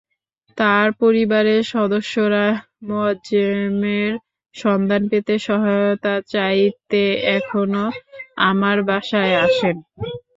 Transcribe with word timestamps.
তার 0.57 0.87
পরিবারের 1.01 1.61
সদস্যরা 1.73 2.45
মোয়াজ্জেমের 2.87 4.11
সন্ধান 4.55 5.01
পেতে 5.11 5.35
সহায়তা 5.47 6.15
চাইতে 6.33 7.03
এখনো 7.37 7.83
আমার 8.49 8.77
বাসায় 8.89 9.33
আছেন। 9.45 9.75